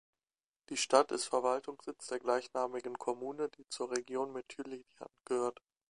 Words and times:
Die 0.69 0.77
Stadt 0.77 1.11
ist 1.11 1.25
Verwaltungssitz 1.25 2.07
der 2.07 2.17
gleichnamigen 2.17 2.97
Kommune, 2.97 3.49
die 3.49 3.67
zur 3.69 3.91
Region 3.91 4.33
Midtjylland 4.33 4.83
gehört. 5.25 5.61